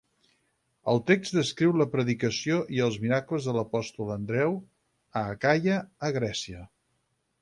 [0.93, 4.57] El text descriu la predicació i els miracles de l'apòstol Andreu
[5.23, 5.77] a Acaia,
[6.09, 6.65] a Grècia.